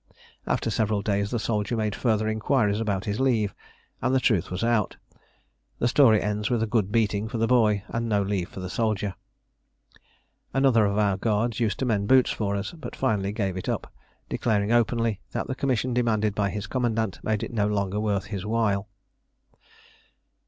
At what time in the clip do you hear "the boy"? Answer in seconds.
7.37-7.83